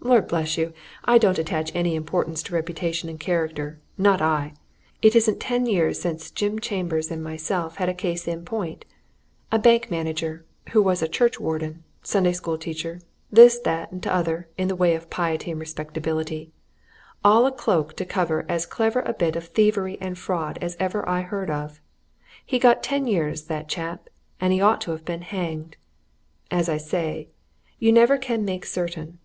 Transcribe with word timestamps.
Lord 0.00 0.28
bless 0.28 0.58
you! 0.58 0.74
I 1.06 1.16
don't 1.16 1.38
attach 1.38 1.74
any 1.74 1.94
importance 1.94 2.42
to 2.42 2.52
reputation 2.54 3.08
and 3.08 3.18
character, 3.18 3.80
not 3.96 4.20
I! 4.20 4.52
It 5.00 5.16
isn't 5.16 5.40
ten 5.40 5.64
years 5.64 5.98
since 5.98 6.30
Jim 6.30 6.58
Chambers 6.58 7.10
and 7.10 7.24
myself 7.24 7.76
had 7.76 7.88
a 7.88 7.94
case 7.94 8.28
in 8.28 8.44
point 8.44 8.84
a 9.50 9.58
bank 9.58 9.90
manager 9.90 10.44
who 10.72 10.82
was 10.82 11.00
churchwarden, 11.08 11.82
Sunday 12.02 12.34
School 12.34 12.58
teacher, 12.58 13.00
this, 13.32 13.58
that, 13.60 13.90
and 13.90 14.02
t'other 14.02 14.50
in 14.58 14.68
the 14.68 14.76
way 14.76 14.94
of 14.94 15.08
piety 15.08 15.50
and 15.50 15.58
respectability 15.58 16.52
all 17.24 17.46
a 17.46 17.50
cloak 17.50 17.96
to 17.96 18.04
cover 18.04 18.44
as 18.50 18.66
clever 18.66 19.00
a 19.00 19.14
bit 19.14 19.34
of 19.34 19.46
thievery 19.46 19.96
and 19.98 20.18
fraud 20.18 20.58
as 20.60 20.76
ever 20.78 21.08
I 21.08 21.22
heard 21.22 21.48
of! 21.48 21.80
he 22.44 22.58
got 22.58 22.82
ten 22.82 23.06
years, 23.06 23.44
that 23.46 23.66
chap, 23.66 24.10
and 24.42 24.52
he 24.52 24.60
ought 24.60 24.82
to 24.82 24.90
have 24.90 25.06
been 25.06 25.22
hanged. 25.22 25.78
As 26.50 26.68
I 26.68 26.76
say, 26.76 27.28
you 27.78 27.92
never 27.92 28.18
can 28.18 28.44
make 28.44 28.66
certain. 28.66 29.18